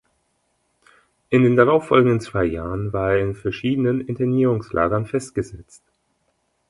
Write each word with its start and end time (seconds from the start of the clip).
In 1.29 1.43
den 1.43 1.55
darauffolgenden 1.55 2.21
zwei 2.21 2.43
Jahren 2.45 2.91
war 2.91 3.13
er 3.13 3.21
in 3.23 3.35
verschiedenen 3.35 4.01
Internierungslagern 4.01 5.05
festgesetzt. 5.05 5.83